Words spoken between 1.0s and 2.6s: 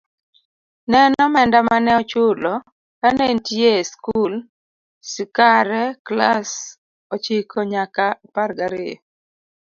en omenda mane ochulo